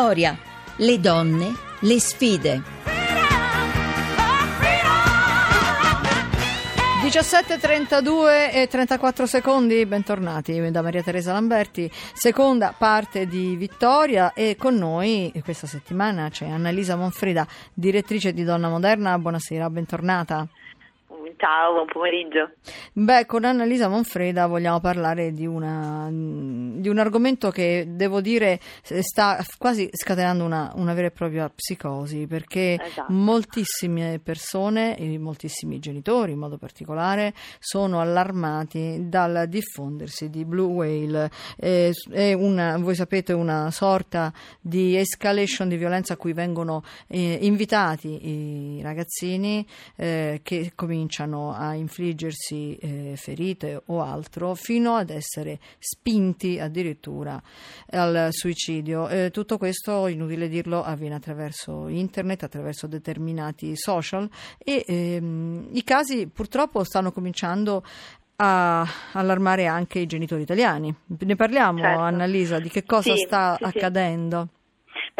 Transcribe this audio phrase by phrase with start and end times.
[0.00, 0.34] Vittoria,
[0.76, 2.62] le donne, le sfide.
[7.02, 14.76] 17.32 e 34 secondi, bentornati da Maria Teresa Lamberti, seconda parte di Vittoria e con
[14.76, 20.48] noi questa settimana c'è Annalisa Monfrida, direttrice di Donna Moderna, buonasera, bentornata.
[21.40, 22.50] Ciao, buon pomeriggio.
[22.92, 29.42] Beh, con Annalisa Monfreda vogliamo parlare di, una, di un argomento che devo dire sta
[29.56, 33.10] quasi scatenando una, una vera e propria psicosi, perché esatto.
[33.10, 41.30] moltissime persone, moltissimi genitori in modo particolare, sono allarmati dal diffondersi di Blue Whale.
[41.56, 47.38] È, è una, voi sapete, una sorta di escalation di violenza a cui vengono eh,
[47.40, 55.10] invitati i ragazzini eh, che cominciano arrivano a infliggersi eh, ferite o altro fino ad
[55.10, 57.40] essere spinti addirittura
[57.90, 59.08] al suicidio.
[59.08, 66.26] Eh, tutto questo, inutile dirlo, avviene attraverso internet, attraverso determinati social e ehm, i casi
[66.26, 67.84] purtroppo stanno cominciando
[68.42, 70.94] a allarmare anche i genitori italiani.
[71.06, 72.00] Ne parliamo, certo.
[72.00, 74.48] Annalisa, di che cosa sì, sta sì, accadendo?
[74.50, 74.59] Sì.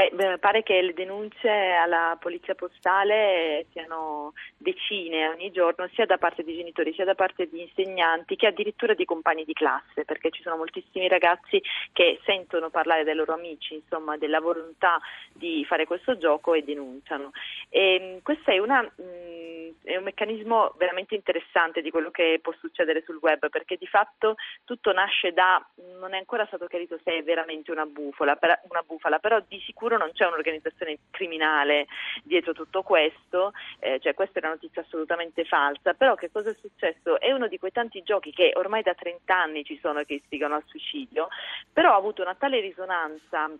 [0.09, 6.43] Beh, pare che le denunce alla polizia postale siano decine ogni giorno, sia da parte
[6.43, 10.41] di genitori sia da parte di insegnanti che addirittura di compagni di classe, perché ci
[10.41, 11.63] sono moltissimi ragazzi
[11.93, 14.99] che sentono parlare dai loro amici, insomma, della volontà
[15.35, 17.33] di fare questo gioco e denunciano.
[17.69, 23.03] E, questo è, una, mh, è un meccanismo veramente interessante di quello che può succedere
[23.03, 25.63] sul web, perché di fatto tutto nasce da,
[26.01, 29.97] non è ancora stato chiarito se è veramente una bufala, una bufala però di sicuro
[29.97, 31.87] non c'è un'organizzazione criminale
[32.25, 36.57] dietro tutto questo, eh, cioè questa è una notizia assolutamente falsa, però che cosa è
[36.61, 37.21] successo?
[37.21, 40.55] È uno di quei tanti giochi che ormai da 30 anni ci sono che istigano
[40.55, 41.29] al suicidio,
[41.73, 43.51] però ha avuto una tale risonanza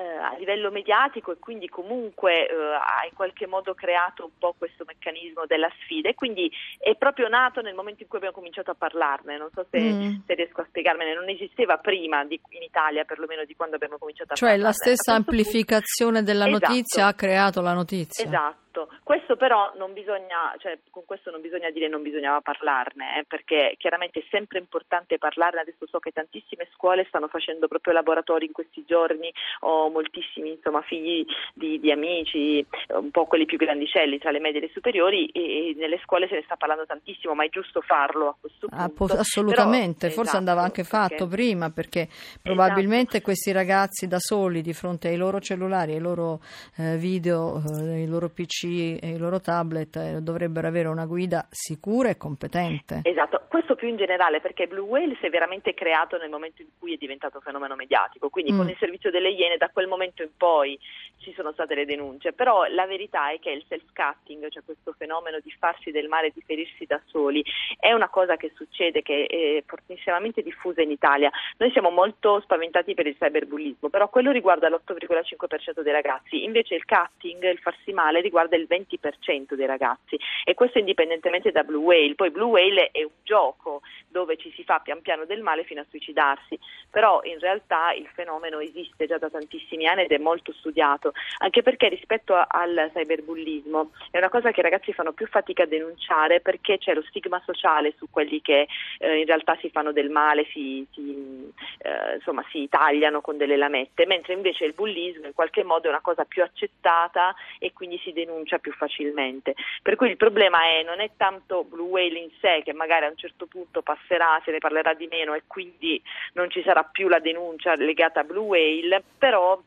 [0.00, 4.84] a livello mediatico e quindi comunque eh, ha in qualche modo creato un po' questo
[4.86, 8.74] meccanismo della sfida e quindi è proprio nato nel momento in cui abbiamo cominciato a
[8.74, 10.14] parlarne, non so se, mm.
[10.26, 14.32] se riesco a spiegarmene, non esisteva prima di, in Italia perlomeno di quando abbiamo cominciato
[14.32, 14.72] a cioè, parlarne.
[14.72, 17.08] Cioè la stessa amplificazione della notizia esatto.
[17.08, 18.24] ha creato la notizia.
[18.24, 18.66] Esatto.
[19.02, 23.74] Questo però non bisogna, cioè, con questo non bisogna dire non bisognava parlarne, eh, perché
[23.78, 25.60] chiaramente è sempre importante parlarne.
[25.60, 30.82] Adesso so che tantissime scuole stanno facendo proprio laboratori in questi giorni, ho moltissimi insomma,
[30.82, 31.24] figli
[31.54, 35.40] di, di, amici, un po' quelli più grandicelli tra le medie e le superiori, e,
[35.40, 38.88] e, nelle scuole se ne sta parlando tantissimo, ma è giusto farlo a questo ah,
[38.88, 39.14] punto.
[39.14, 41.34] Ah, assolutamente, però, forse esatto, andava anche fatto perché...
[41.34, 42.08] prima, perché
[42.42, 43.24] probabilmente esatto.
[43.24, 46.40] questi ragazzi da soli di fronte ai loro cellulari, ai loro
[46.76, 48.64] eh, video, eh, ai loro PC,
[49.00, 53.00] e i loro tablet eh, dovrebbero avere una guida sicura e competente.
[53.02, 56.68] Esatto, questo più in generale perché Blue Whale si è veramente creato nel momento in
[56.78, 58.56] cui è diventato fenomeno mediatico, quindi mm.
[58.56, 60.78] con il servizio delle Iene da quel momento in poi
[61.18, 65.38] ci sono state le denunce, però la verità è che il self-cutting, cioè questo fenomeno
[65.40, 67.44] di farsi del male, di ferirsi da soli,
[67.78, 71.30] è una cosa che succede, che è fortissimamente diffusa in Italia.
[71.58, 76.84] Noi siamo molto spaventati per il cyberbullismo, però quello riguarda l'8,5% dei ragazzi, invece il
[76.84, 82.14] cutting, il farsi male, riguarda il 20% dei ragazzi e questo indipendentemente da Blue Whale.
[82.14, 85.80] Poi Blue Whale è un gioco dove ci si fa pian piano del male fino
[85.80, 86.58] a suicidarsi,
[86.90, 91.62] però in realtà il fenomeno esiste già da tantissimi anni ed è molto studiato, anche
[91.62, 96.40] perché rispetto al cyberbullismo è una cosa che i ragazzi fanno più fatica a denunciare
[96.40, 98.66] perché c'è lo stigma sociale su quelli che
[98.98, 103.56] eh, in realtà si fanno del male, si, si, eh, insomma, si tagliano con delle
[103.56, 107.98] lamette, mentre invece il bullismo in qualche modo è una cosa più accettata e quindi
[107.98, 109.54] si denuncia più facilmente.
[109.82, 113.10] Per cui il problema è, non è tanto Blue Whale in sé che magari a
[113.10, 116.00] un certo punto passerà, se ne parlerà di meno e quindi
[116.34, 119.60] non ci sarà più la denuncia legata a Blue Whale, però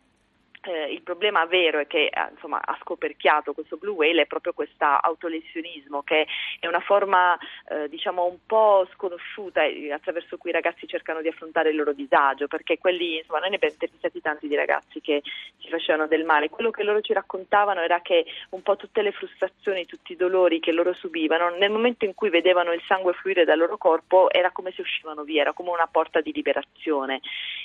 [0.63, 4.53] eh, il problema vero è che eh, insomma, ha scoperchiato questo blue whale è proprio
[4.53, 6.27] questo autolesionismo che
[6.59, 11.28] è una forma eh, diciamo un po' sconosciuta eh, attraverso cui i ragazzi cercano di
[11.28, 15.23] affrontare il loro disagio perché quelli insomma noi ne abbiamo intervistati tanti di ragazzi che
[15.59, 16.49] si facevano del male.
[16.49, 20.59] Quello che loro ci raccontavano era che un po' tutte le frustrazioni tutti i dolori
[20.59, 24.52] che loro subivano nel momento in cui vedevano il sangue fluire dal loro corpo era
[24.52, 27.22] come se uscivano via era come una porta di liberazione.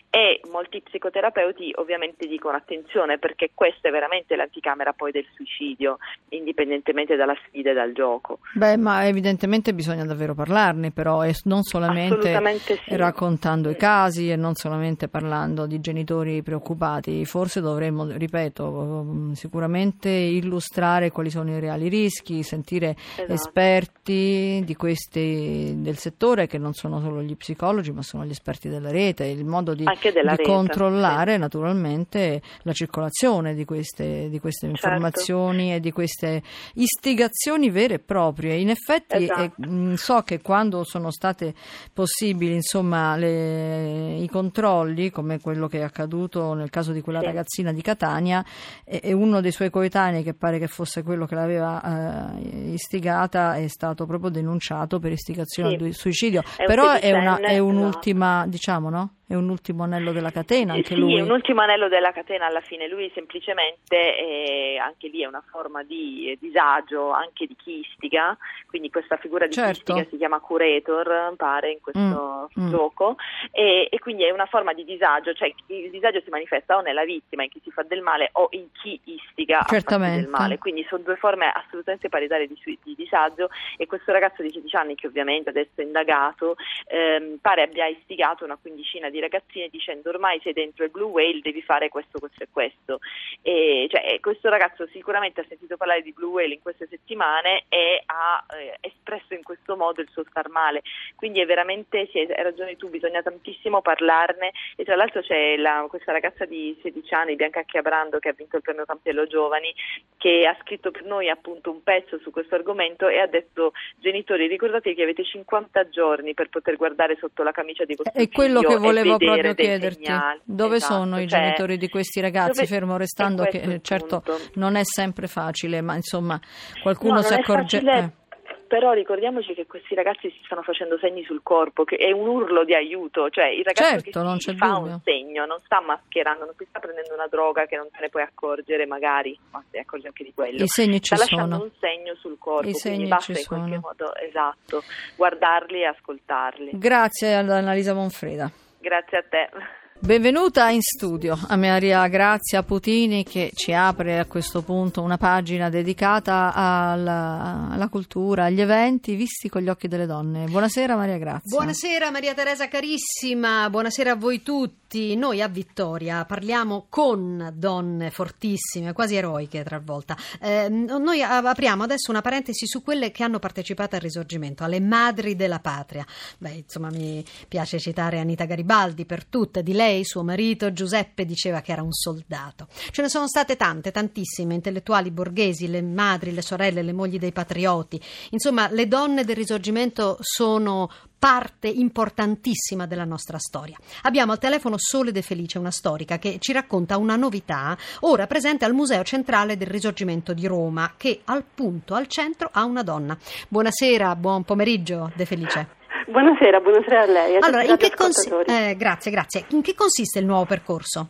[0.08, 5.98] E molti psicoterapeuti ovviamente dicono attenzione attenzione perché questa è veramente l'anticamera poi del suicidio,
[6.30, 8.38] indipendentemente dalla sfida e dal gioco.
[8.54, 12.32] Beh, ma evidentemente bisogna davvero parlarne però e non solamente
[12.64, 12.96] sì.
[12.96, 21.10] raccontando i casi e non solamente parlando di genitori preoccupati, forse dovremmo, ripeto, sicuramente illustrare
[21.10, 23.32] quali sono i reali rischi, sentire esatto.
[23.32, 28.68] esperti di questi, del settore che non sono solo gli psicologi ma sono gli esperti
[28.68, 31.38] della rete, il modo di, di rete, controllare sì.
[31.38, 34.86] naturalmente la circolazione di queste, di queste certo.
[34.86, 36.42] informazioni e di queste
[36.74, 38.56] istigazioni vere e proprie.
[38.56, 39.62] In effetti esatto.
[39.62, 41.54] eh, so che quando sono state
[41.92, 47.26] possibili insomma, le, i controlli, come quello che è accaduto nel caso di quella sì.
[47.26, 48.44] ragazzina di Catania,
[48.84, 53.56] e, e, uno dei suoi coetanei, che pare che fosse quello che l'aveva eh, istigata,
[53.56, 55.84] è stato proprio denunciato per istigazione sì.
[55.84, 56.42] al suicidio.
[56.56, 59.15] È Però è, una, è un'ultima, diciamo, no?
[59.28, 61.16] È un ultimo anello della catena anche sì, lui?
[61.16, 62.86] è un ultimo anello della catena alla fine.
[62.86, 68.36] Lui semplicemente, eh, anche lì è una forma di eh, disagio, anche di chi istiga,
[68.68, 69.94] quindi questa figura di certo.
[69.94, 72.70] chi si chiama curator, pare, in questo mm, mm.
[72.70, 73.46] gioco, mm.
[73.50, 77.04] E, e, quindi è una forma di disagio, cioè il disagio si manifesta o nella
[77.04, 80.18] vittima, in chi si fa del male, o in chi istiga Certamente.
[80.18, 80.58] a del male.
[80.58, 84.94] Quindi sono due forme assolutamente paritarie di, di, disagio e questo ragazzo di 16 anni,
[84.94, 86.54] che ovviamente adesso è indagato,
[86.86, 91.10] ehm, pare abbia istigato una quindicina di di ragazzine dicendo ormai sei dentro il Blue
[91.10, 92.98] Whale, devi fare questo, questo e questo.
[93.42, 98.02] E, cioè, questo ragazzo sicuramente ha sentito parlare di Blue Whale in queste settimane e
[98.04, 100.82] ha eh, espresso in questo modo il suo star male.
[101.14, 105.86] Quindi è veramente, sì, hai ragione tu, bisogna tantissimo parlarne e tra l'altro c'è la,
[105.88, 109.72] questa ragazza di 16 anni, Bianca Chiabrando, che ha vinto il premio Campello Giovani,
[110.18, 114.46] che ha scritto per noi appunto un pezzo su questo argomento e ha detto genitori
[114.46, 118.60] ricordatevi che avete 50 giorni per poter guardare sotto la camicia di questo è quello
[118.60, 120.12] che volevo volevo proprio chiederti
[120.44, 124.22] dove esatto, sono i cioè, genitori di questi ragazzi, dove, fermo restando che certo
[124.54, 126.40] non è sempre facile, ma insomma
[126.82, 127.78] qualcuno no, si accorge.
[127.78, 128.24] Eh.
[128.66, 132.64] Però ricordiamoci che questi ragazzi si stanno facendo segni sul corpo, che è un urlo
[132.64, 134.92] di aiuto, cioè il ragazzo certo, non si fa dubbio.
[134.94, 138.08] un segno, non sta mascherando, non si sta prendendo una droga che non te ne
[138.08, 140.64] puoi accorgere magari, ma ti accorgi anche di quello.
[140.64, 141.42] I segni sta ci sono.
[141.42, 143.60] lasciando un segno sul corpo, I segni basta ci in sono.
[143.60, 144.82] qualche modo, esatto,
[145.14, 146.70] guardarli e ascoltarli.
[146.72, 148.50] Grazie ad Annalisa Monfreda.
[148.80, 149.48] Grazie a te.
[149.98, 155.70] Benvenuta in studio a Maria Grazia Putini che ci apre a questo punto una pagina
[155.70, 160.44] dedicata alla, alla, cultura, agli eventi visti con gli occhi delle donne.
[160.44, 161.56] Buonasera Maria Grazia.
[161.56, 165.16] Buonasera Maria Teresa carissima, buonasera a voi tutti.
[165.16, 170.16] Noi a Vittoria parliamo con donne fortissime, quasi eroiche talvolta.
[170.40, 175.34] Eh, noi apriamo adesso una parentesi su quelle che hanno partecipato al risorgimento, alle madri
[175.34, 176.06] della patria.
[176.38, 181.24] Beh, insomma mi piace citare Anita Garibaldi per tutte, di lei lei, suo marito, Giuseppe,
[181.24, 182.66] diceva che era un soldato.
[182.90, 187.32] Ce ne sono state tante, tantissime, intellettuali borghesi, le madri, le sorelle, le mogli dei
[187.32, 188.00] patrioti.
[188.30, 193.76] Insomma, le donne del risorgimento sono parte importantissima della nostra storia.
[194.02, 198.64] Abbiamo al telefono Sole De Felice, una storica che ci racconta una novità ora presente
[198.64, 203.16] al Museo Centrale del Risorgimento di Roma, che al punto, al centro, ha una donna.
[203.48, 205.85] Buonasera, buon pomeriggio De Felice.
[206.08, 207.36] Buonasera, buonasera a lei.
[207.40, 209.44] Allora, in che consi- eh, grazie, grazie.
[209.48, 211.08] In che consiste il nuovo percorso?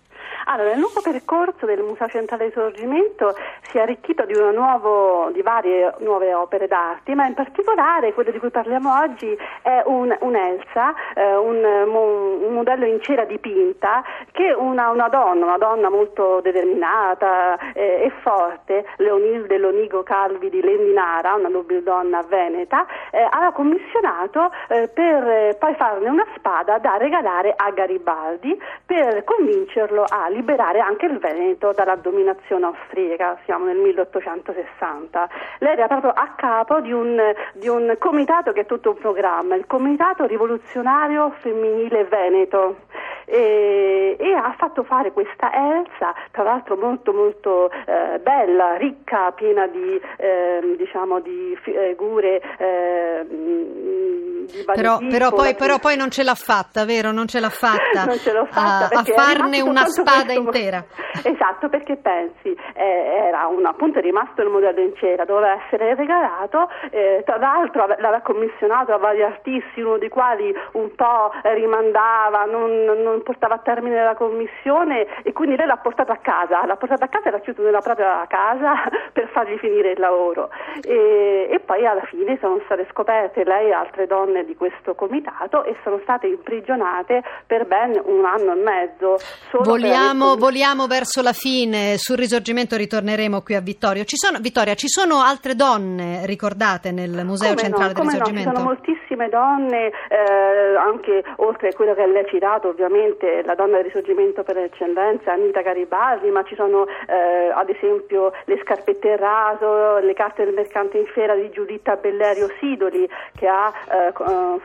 [0.48, 5.42] Allora, il nuovo percorso del Museo Centrale di Sorgimento si è arricchito di, nuovo, di,
[5.42, 10.36] varie nuove opere d'arte, ma in particolare quello di cui parliamo oggi è un, un
[10.36, 16.40] Elsa, eh, un, un, modello in cera dipinta che una, una donna, una donna molto
[16.40, 24.52] determinata eh, e forte, Leonilde Lonigo Calvi di Lendinara, una nobildonna veneta, eh, aveva commissionato
[24.68, 30.80] eh, per eh, poi farne una spada da regalare a Garibaldi per convincerlo a liberare
[30.80, 35.28] anche il Veneto dalla dominazione austriaca, siamo nel 1860.
[35.60, 37.18] Lei era proprio a capo di un,
[37.54, 42.76] di un comitato che è tutto un programma, il Comitato Rivoluzionario Femminile Veneto
[43.24, 49.66] e, e, ha fatto fare questa Elsa, tra l'altro molto molto eh, bella, ricca, piena
[49.66, 52.40] di, eh, diciamo, di figure.
[52.58, 57.12] Eh, di però, però, poi, però, poi, non ce l'ha fatta, vero?
[57.12, 60.84] Non ce l'ha fatta, ce fatta a, a, farne una spada intera.
[61.16, 66.68] Esatto, perché pensi, eh, era un, appunto rimasto il modello in cera, doveva essere regalato,
[66.90, 72.84] eh, tra l'altro l'aveva commissionato a vari artisti, uno dei quali un po' rimandava, non,
[72.84, 76.76] non non portava a termine la commissione e quindi lei l'ha portato a casa, l'ha
[76.76, 78.74] portato a casa e l'ha chiuso nella propria casa
[79.12, 80.50] per fargli finire il lavoro
[80.82, 85.64] e, e poi alla fine sono state scoperte lei e altre donne di questo comitato
[85.64, 89.16] e sono state imprigionate per ben un anno e mezzo.
[89.62, 90.38] Voliamo, aver...
[90.38, 94.04] voliamo, verso la fine, sul risorgimento ritorneremo qui a Vittorio.
[94.04, 98.50] Ci sono, Vittoria, ci sono altre donne ricordate nel Museo come Centrale no, del Risorgimento?
[98.50, 103.42] No, ci sono moltissime donne, eh, anche oltre a quello che lei ha citato ovviamente
[103.42, 108.60] la donna del risorgimento per eccellenza, Anita Garibaldi, ma ci sono eh, ad esempio le
[108.62, 114.12] scarpette raso, le carte del mercante in fiera di Giuditta Bellerio Sidoli che ha eh,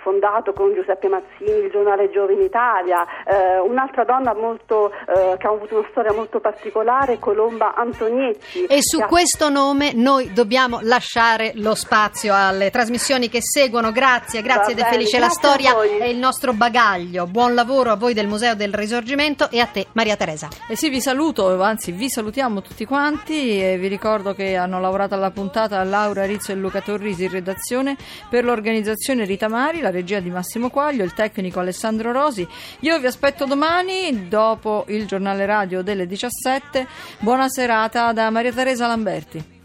[0.02, 5.50] fondato con Giuseppe Mazzini il giornale Giovine Italia, eh, un'altra donna molto, eh, che ha
[5.50, 8.66] avuto una storia molto particolare, Colomba Antonietti.
[8.66, 13.92] E su questo nome noi dobbiamo lasciare lo spazio alle trasmissioni che seguono.
[13.92, 17.28] Grazie, grazie De Felice, la storia è il nostro bagaglio.
[17.28, 20.50] Buon lavoro a voi del Museo del Risorgimento e a te Maria Teresa.
[20.68, 25.14] E sì, vi saluto, anzi vi salutiamo tutti quanti e vi ricordo che hanno lavorato
[25.14, 27.96] alla puntata Laura Rizzo e Luca Torrisi in redazione
[28.30, 32.48] per l'organizzazione Rita Mari, la regia di Massimo Quaglio, il tecnico Alessandro Rosi.
[32.82, 36.88] Io vi aspetto domani dopo il giornale radio delle 17.
[37.20, 39.60] Buona serata da Maria Teresa Lamberti.